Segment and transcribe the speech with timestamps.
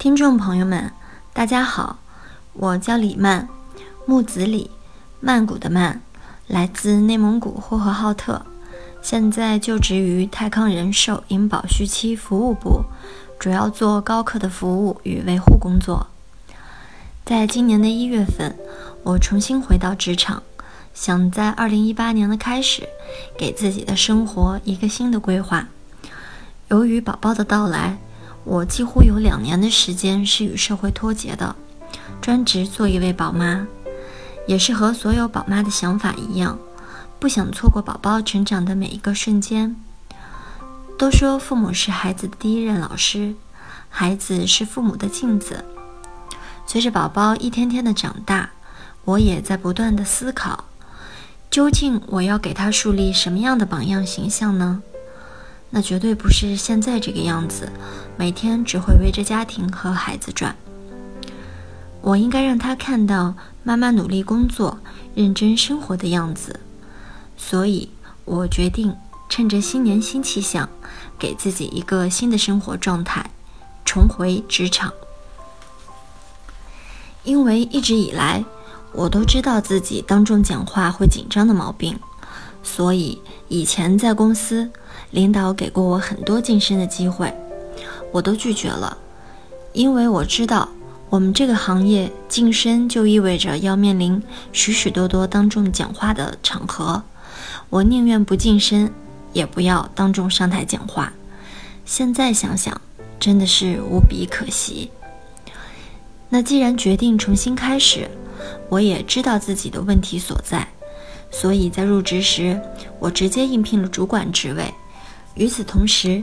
[0.00, 0.90] 听众朋友们，
[1.34, 1.98] 大家好，
[2.54, 3.46] 我叫李曼，
[4.06, 4.70] 木子李，
[5.20, 6.00] 曼谷的曼，
[6.46, 8.46] 来自内蒙古呼和浩特，
[9.02, 12.82] 现在就职于泰康人寿银保续期服务部，
[13.38, 16.06] 主要做高客的服务与维护工作。
[17.26, 18.56] 在今年的一月份，
[19.02, 20.42] 我重新回到职场，
[20.94, 22.88] 想在二零一八年的开始，
[23.36, 25.68] 给自己的生活一个新的规划。
[26.68, 27.98] 由于宝宝的到来。
[28.44, 31.54] 我几乎有两年的时间是与社会脱节的，
[32.20, 33.66] 专职做一位宝妈，
[34.46, 36.58] 也是和所有宝妈的想法一样，
[37.18, 39.76] 不想错过宝宝成长的每一个瞬间。
[40.98, 43.34] 都说父母是孩子的第一任老师，
[43.88, 45.64] 孩子是父母的镜子。
[46.66, 48.50] 随着宝宝一天天的长大，
[49.04, 50.64] 我也在不断的思考，
[51.50, 54.82] 究竟我要给他树立什么样的榜样形象呢？
[55.70, 57.70] 那绝对不是现在这个样子，
[58.20, 60.54] 每天只会围着家庭和孩子转。
[62.02, 64.78] 我应该让他看到妈妈努力工作、
[65.14, 66.60] 认真生活的样子。
[67.38, 67.88] 所以，
[68.26, 68.94] 我决定
[69.30, 70.68] 趁着新年新气象，
[71.18, 73.30] 给自己一个新的生活状态，
[73.86, 74.92] 重回职场。
[77.24, 78.44] 因为一直以来，
[78.92, 81.98] 我都知道自己当众讲话会紧张的毛病，
[82.62, 83.18] 所以
[83.48, 84.70] 以前在公司。
[85.10, 87.34] 领导给过我很多晋升的机会，
[88.12, 88.96] 我都拒绝了，
[89.72, 90.68] 因为我知道
[91.08, 94.22] 我们这个行业晋升就意味着要面临
[94.52, 97.02] 许许多多当众讲话的场合，
[97.68, 98.90] 我宁愿不晋升，
[99.32, 101.12] 也不要当众上台讲话。
[101.84, 102.80] 现在想想，
[103.18, 104.90] 真的是无比可惜。
[106.28, 108.08] 那既然决定重新开始，
[108.68, 110.68] 我也知道自己的问题所在，
[111.30, 112.60] 所以在入职时，
[113.00, 114.72] 我直接应聘了主管职位。
[115.34, 116.22] 与此同时，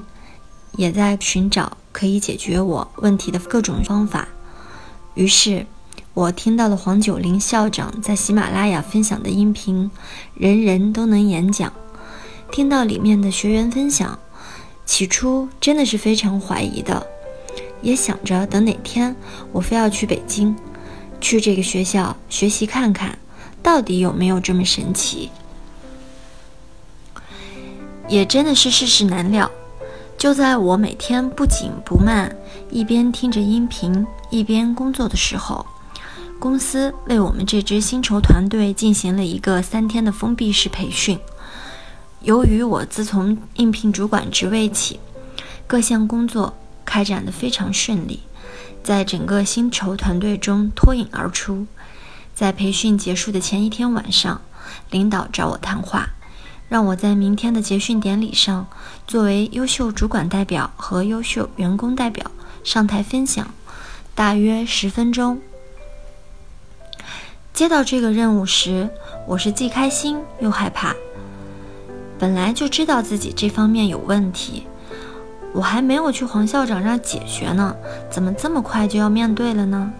[0.78, 4.30] 也在寻找可以解决我问题的各种方法。
[5.16, 5.66] 于是，
[6.14, 9.92] 我听到了黄九龄校长在喜马拉雅分享的音频
[10.36, 11.70] 《人人都能演讲》，
[12.52, 14.18] 听到里面的学员分享，
[14.86, 17.06] 起初真的是非常怀疑的，
[17.82, 19.16] 也想着等哪天
[19.52, 20.56] 我非要去北京，
[21.20, 23.18] 去这个学校学习看看，
[23.64, 25.32] 到底有没有这么神奇。
[28.08, 29.52] 也真的是世事难料。
[30.18, 32.36] 就在我每天不紧不慢，
[32.72, 35.64] 一边听着音频一边工作的时候，
[36.40, 41.20] 公司为我们这支薪酬团队进行了一个三天的封闭式培训。
[42.22, 45.00] 由于我自从应聘主管职位起，
[45.68, 48.22] 各项工作开展的非常顺利，
[48.82, 51.68] 在整个薪酬团队中脱颖而出。
[52.34, 54.42] 在培训结束的前一天晚上，
[54.90, 56.10] 领导找我谈话。
[56.70, 58.68] 让我在明天的结训典礼上，
[59.08, 62.30] 作为优秀主管代表和优秀员工代表
[62.64, 63.48] 上台分享，
[64.14, 65.40] 大约十分钟。
[67.54, 68.90] 接到这个任务时，
[69.26, 70.94] 我是既开心又害怕。
[72.20, 74.64] 本来就知道自己这方面有问题，
[75.54, 77.76] 我还没有去黄校长那解决呢，
[78.12, 79.92] 怎么这么快就要面对了呢？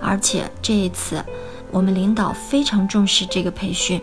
[0.00, 1.24] 而且这一次，
[1.70, 4.02] 我们领导非常重视这个培训。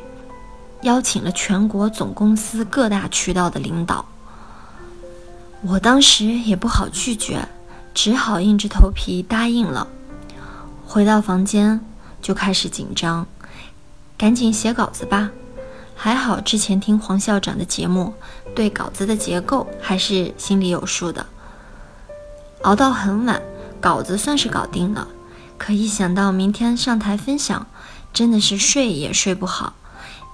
[0.86, 4.06] 邀请了全国总公司各大渠道的领导，
[5.64, 7.48] 我当时也不好拒绝，
[7.96, 9.88] 只好硬着头皮答应了。
[10.86, 11.82] 回到房间
[12.22, 13.26] 就开始紧张，
[14.16, 15.32] 赶紧写稿子吧。
[15.96, 18.14] 还好之前听黄校长的节目，
[18.54, 21.26] 对稿子的结构还是心里有数的。
[22.62, 23.42] 熬到很晚，
[23.82, 25.08] 稿子算是搞定了。
[25.58, 27.66] 可一想到明天上台分享，
[28.14, 29.74] 真的是睡也睡不好。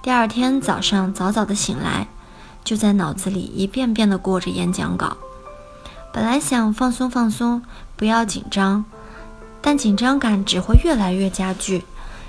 [0.02, 2.08] 第二天早上早早的醒来，
[2.64, 5.16] 就在脑子里一遍遍的过着演讲稿。
[6.12, 7.62] 本来想放松放松，
[7.94, 8.84] 不要紧张，
[9.60, 11.84] 但紧张感只会越来越加剧。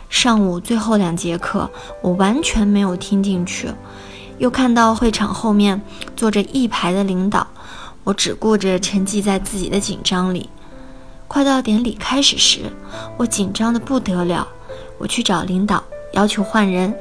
[0.08, 1.68] 上午最后两节课，
[2.04, 3.72] 我完全没有听进去。
[4.38, 5.82] 又看到会场后面
[6.16, 7.48] 坐着一排的领导，
[8.04, 10.48] 我只顾着沉寂在自己的紧张里。
[11.28, 12.72] 快到典礼开始时，
[13.18, 14.48] 我紧张的不得了。
[15.00, 15.84] 我去找领导，
[16.14, 16.96] 要求换人。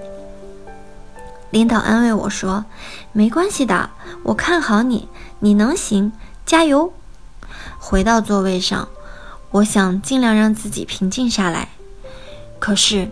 [1.53, 2.65] 领导安慰我说
[3.13, 3.91] ：“没关系的，
[4.23, 5.07] 我看好你，
[5.41, 6.11] 你能行，
[6.47, 6.95] 加油！”
[7.79, 8.89] 回到座位上，
[9.51, 11.69] 我想尽量让自己平静下来。
[12.59, 13.11] 可是，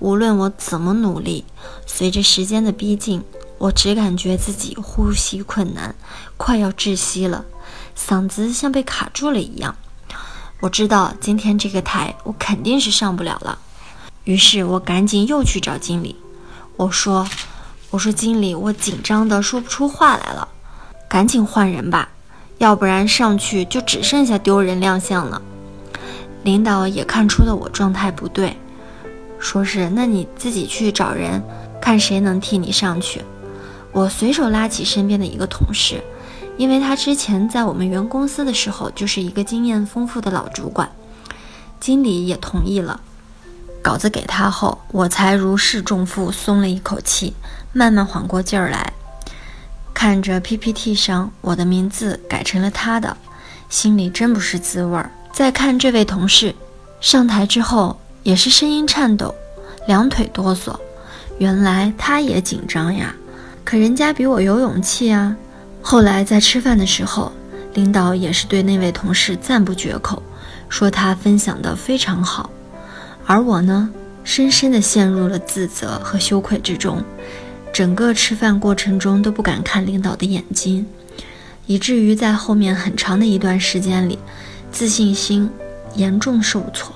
[0.00, 1.44] 无论我怎么努力，
[1.86, 3.22] 随着时间的逼近，
[3.58, 5.94] 我只感觉自己呼吸困难，
[6.36, 7.44] 快要窒息了，
[7.96, 9.76] 嗓子像被卡住了一样。
[10.58, 13.60] 我知道今天这个台我肯定是上不了了，
[14.24, 16.16] 于是我赶紧又去找经理，
[16.76, 17.24] 我说。
[17.90, 20.48] 我说：“经理，我紧张的说不出话来了，
[21.08, 22.10] 赶紧换人吧，
[22.58, 25.40] 要不然上去就只剩下丢人亮相了。”
[26.44, 28.56] 领导也看出了我状态不对，
[29.38, 31.42] 说是那你自己去找人，
[31.80, 33.22] 看谁能替你上去。
[33.90, 36.02] 我随手拉起身边的一个同事，
[36.56, 40.90] 因为他之前在我们原公司的时候就是一个经验丰富的老主管，
[41.80, 43.00] 经理也同意了。
[43.82, 47.32] 稿子给他后，我才如释重负，松了一口气，
[47.72, 48.92] 慢慢缓过劲儿来。
[49.94, 53.16] 看着 PPT 上我的名字改成了他的，
[53.68, 55.10] 心里真不是滋味儿。
[55.32, 56.54] 再看这位同事，
[57.00, 59.34] 上台之后也是声音颤抖，
[59.86, 60.76] 两腿哆嗦，
[61.38, 63.14] 原来他也紧张呀。
[63.64, 65.36] 可人家比我有勇气啊！
[65.82, 67.32] 后来在吃饭的时候，
[67.74, 70.22] 领导也是对那位同事赞不绝口，
[70.68, 72.48] 说他分享的非常好。
[73.26, 73.90] 而我呢，
[74.24, 77.02] 深深地陷入了自责和羞愧之中，
[77.72, 80.86] 整个吃饭过程中都不敢看领导的眼睛，
[81.66, 84.18] 以至于在后面很长的一段时间里，
[84.72, 85.48] 自信心
[85.94, 86.92] 严重受挫，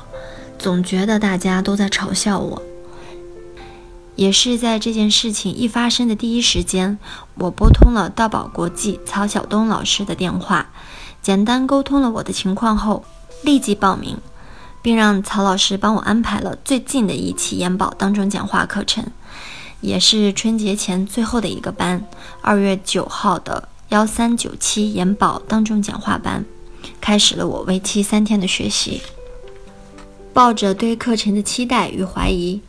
[0.59, 2.63] 总觉得大家都在嘲笑我。
[4.15, 6.99] 也是在这件事情一发生的第一时间，
[7.37, 10.71] 我拨通了道宝国际曹晓东老师的电话，
[11.23, 13.05] 简单沟通了我的情况后，
[13.43, 14.19] 立即报名，
[14.83, 19.05] 并让曹老师帮我安排了最近的一期研保当众讲话课程，
[19.83, 22.07] 也是春节前最后的一个班，
[22.41, 26.45] 二月九号的幺三九七研保当众讲话班，
[27.01, 29.03] 开始了我为期三天的学习，
[30.33, 32.61] 抱着对课程的期待与怀疑。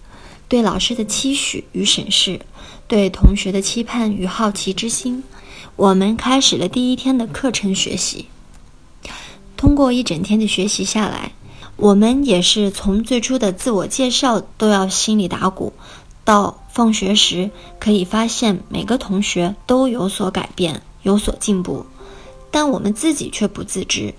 [0.50, 2.39] 对老师的期许与审视，
[2.88, 5.24] 对同学的期盼与好奇之心，
[5.75, 8.27] 我们开始了第一天的课程学习。
[9.56, 11.31] 通过一整天的学习下来，
[11.75, 15.74] 我们也是从最初的自我介绍都要心里打鼓，
[16.24, 21.86] 到放学时可以发现每个同学都有所改变、有所进步，
[22.50, 24.16] 但我们自己却不自知。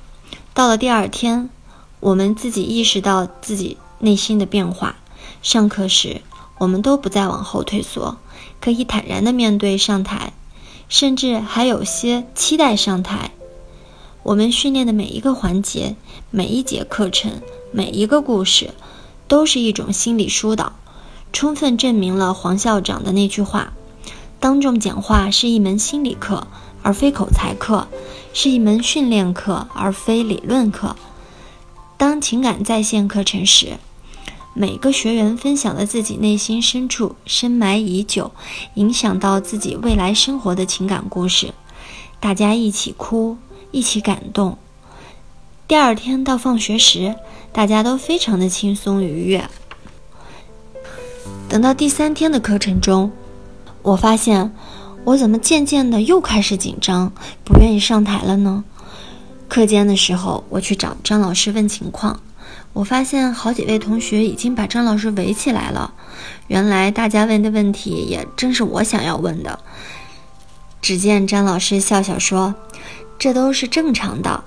[0.54, 1.50] 到了第二天，
[1.98, 4.94] 我们自己意识到自己内心的变化。
[5.42, 6.22] 上课时，
[6.58, 8.18] 我们都不再往后退缩，
[8.60, 10.32] 可以坦然地面对上台，
[10.88, 13.32] 甚至还有些期待上台。
[14.22, 15.96] 我们训练的每一个环节、
[16.30, 17.42] 每一节课程、
[17.72, 18.70] 每一个故事，
[19.26, 20.72] 都是一种心理疏导，
[21.34, 23.72] 充分证明了黄校长的那句话：
[24.38, 26.46] 当众讲话是一门心理课，
[26.80, 27.88] 而非口才课；
[28.32, 30.94] 是一门训练课，而非理论课。
[31.96, 33.78] 当情感在线课程时。
[34.56, 38.30] 每个学员分享了自己内心深处深埋已久、
[38.74, 41.52] 影响到自己未来生活的情感故事，
[42.20, 43.36] 大家一起哭，
[43.72, 44.56] 一起感动。
[45.66, 47.16] 第二天到放学时，
[47.52, 49.50] 大家都非常的轻松愉悦。
[51.54, 53.12] 等到第三天的课程中，
[53.82, 54.50] 我发现
[55.04, 57.12] 我怎么渐渐的又开始紧张，
[57.44, 58.64] 不愿意上台了呢？
[59.46, 62.18] 课间的时候，我去找张老师问情况。
[62.72, 65.94] 我发现好几位同学已经把张老师围起来了。
[66.48, 69.60] 原来大家问的问题也正是我想要问的。
[70.82, 72.56] 只见张老师笑笑说
[73.16, 74.42] ：“这都是正常的，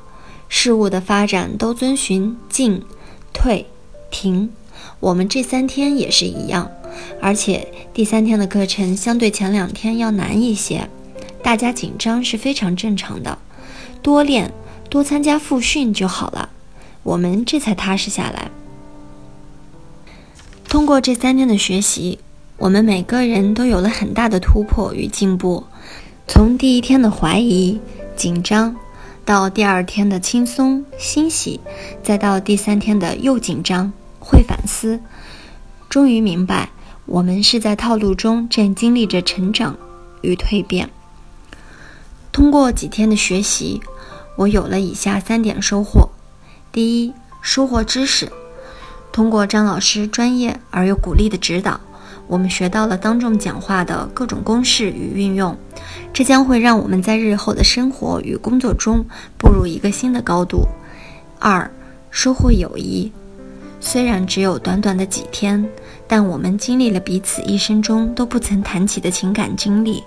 [0.50, 2.84] 事物的发展都遵循进、
[3.34, 3.66] 退、
[4.12, 4.52] 停。
[5.00, 6.70] 我们这三天也是一样，
[7.22, 10.90] 而且第三天的课程相对前两天要难一些，
[11.44, 13.38] 大家紧张是非常正常的，
[14.02, 14.52] 多练、
[14.90, 16.50] 多参加复训就好了。”
[17.04, 18.52] 我们这才踏实下来。
[20.68, 22.20] 通过这三天的学习，
[22.58, 25.64] 我们每个人都有了很大的突破与进步。
[26.28, 27.80] 从第一天的怀疑、
[28.18, 28.76] 紧张，
[29.24, 31.62] 到第二天的轻松欣喜，
[32.04, 35.00] 再到第三天的又紧张、会反思，
[35.88, 36.72] 终于明白，
[37.08, 39.78] 我们是在套路中正经历着成长
[40.22, 40.90] 与蜕变。
[42.34, 43.82] 通过几天的学习，
[44.36, 46.10] 我有了以下三点收获。
[46.70, 48.30] 第一，收获知识。
[49.14, 51.80] 通过张老师专业而又鼓励的指导，
[52.28, 55.58] 我们学到了当众讲话的各种公式与运用，
[56.12, 59.06] 这将会让我们在日后的生活与工作中
[59.38, 60.68] 步入一个新的高度。
[61.40, 61.72] 二，
[62.12, 63.10] 收获友谊。
[63.80, 65.68] 虽然只有短短的几天，
[66.08, 70.04] 但我们经历了彼此一生中都不曾谈起的情感经历，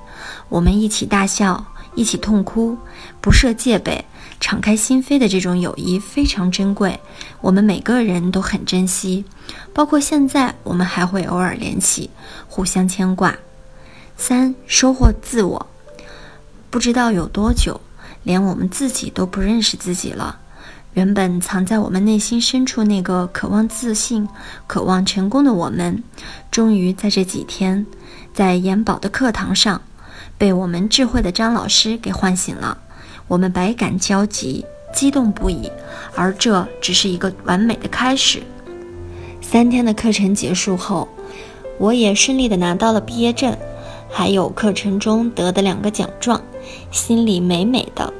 [0.48, 1.64] 我们一起大笑，
[1.94, 2.76] 一起痛哭，
[3.20, 4.04] 不设戒备。
[4.40, 6.98] 敞开心扉的这种友谊非常珍贵，
[7.42, 9.22] 我们每个人都很珍惜，
[9.74, 12.08] 包括现在我们还会偶尔联系，
[12.48, 13.36] 互相牵挂。
[14.16, 15.66] 三收获自我，
[16.70, 17.78] 不知道有多久，
[18.22, 20.38] 连我们自己都不认识自己了。
[20.94, 24.28] 原本藏在我们内心深处那个渴望自信、
[24.66, 26.02] 渴望成功的我们，
[26.50, 27.86] 终于在这几天，
[28.34, 29.80] 在研宝的课堂上，
[30.36, 32.78] 被我们智慧的张老师给唤醒了。
[33.28, 35.70] 我们百感交集，激动不已，
[36.16, 38.42] 而这只是一个完美的开始。
[39.40, 41.08] 三天的课程结束后，
[41.78, 43.56] 我也顺利的拿到了毕业证，
[44.10, 46.42] 还有课程中得的两个奖状，
[46.90, 48.12] 心里美美的。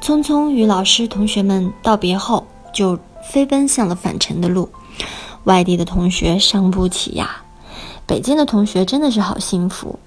[0.00, 4.68] 匆匆与老师、同学们道别后，就飞奔向了返程的路。
[5.44, 7.42] 外地的同学伤不起呀，
[8.06, 9.98] 北京的同学真的是好幸福。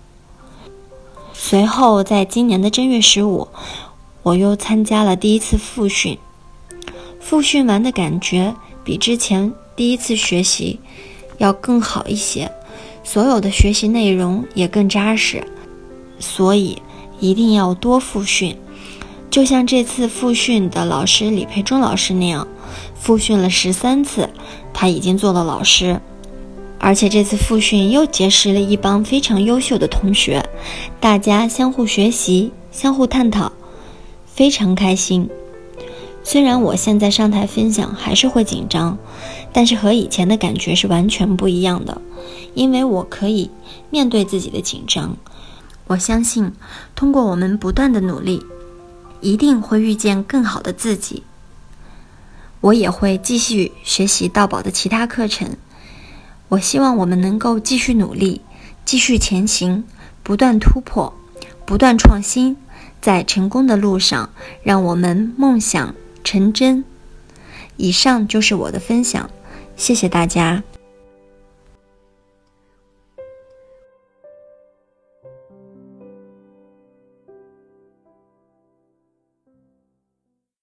[1.33, 3.48] 随后，在今年的正月十五，
[4.24, 6.17] 我又参加了第一次复训。
[7.19, 10.79] 复训完的感觉比之前第一次学习
[11.38, 12.51] 要更好一些，
[13.03, 15.43] 所有的学习内容也更扎实，
[16.19, 16.81] 所以
[17.19, 18.55] 一定要多复训。
[19.31, 22.45] 就像这次复训的老师李培忠老师那样，
[23.00, 24.29] 复训了十三次，
[24.73, 26.01] 他已经做了老师。
[26.77, 30.43] 而且这次复训又结识了一帮非常优秀的同学，
[31.00, 33.53] 大家相互学习、相互探讨，
[34.25, 35.29] 非常开心。
[36.23, 38.97] 虽然我现在上台分享还是会紧张，
[39.53, 42.01] 但是和以前的感觉是完全不一样的，
[42.53, 43.50] 因为我可以
[43.89, 45.15] 面对自己的紧张。
[45.88, 46.51] 我相信，
[46.95, 48.43] 通过我们不断的努力，
[49.22, 51.24] 一定会遇见更好的自己。
[52.60, 55.56] 我也会继续学习道宝的其他课程。
[56.50, 58.42] 我希望我们能够继续努力，
[58.84, 59.84] 继续前行，
[60.22, 61.13] 不断突破，
[61.66, 62.58] 不断创新，
[63.01, 64.30] 在成功的路上，
[64.62, 66.84] 让我们梦想成真。
[67.78, 69.30] 以上就是我的分享，
[69.75, 70.62] 谢谢大家。